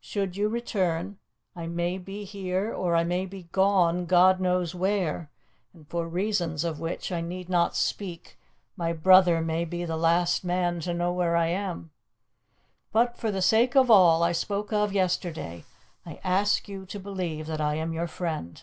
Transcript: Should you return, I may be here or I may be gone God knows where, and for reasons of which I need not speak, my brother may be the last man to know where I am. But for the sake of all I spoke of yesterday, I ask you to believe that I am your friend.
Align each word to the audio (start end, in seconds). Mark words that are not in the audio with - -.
Should 0.00 0.34
you 0.34 0.48
return, 0.48 1.18
I 1.54 1.66
may 1.66 1.98
be 1.98 2.24
here 2.24 2.72
or 2.72 2.96
I 2.96 3.04
may 3.04 3.26
be 3.26 3.42
gone 3.52 4.06
God 4.06 4.40
knows 4.40 4.74
where, 4.74 5.30
and 5.74 5.86
for 5.86 6.08
reasons 6.08 6.64
of 6.64 6.80
which 6.80 7.12
I 7.12 7.20
need 7.20 7.50
not 7.50 7.76
speak, 7.76 8.38
my 8.78 8.94
brother 8.94 9.42
may 9.42 9.66
be 9.66 9.84
the 9.84 9.98
last 9.98 10.42
man 10.42 10.80
to 10.80 10.94
know 10.94 11.12
where 11.12 11.36
I 11.36 11.48
am. 11.48 11.90
But 12.92 13.18
for 13.18 13.30
the 13.30 13.42
sake 13.42 13.76
of 13.76 13.90
all 13.90 14.22
I 14.22 14.32
spoke 14.32 14.72
of 14.72 14.94
yesterday, 14.94 15.66
I 16.06 16.18
ask 16.24 16.66
you 16.66 16.86
to 16.86 16.98
believe 16.98 17.46
that 17.48 17.60
I 17.60 17.74
am 17.74 17.92
your 17.92 18.08
friend. 18.08 18.62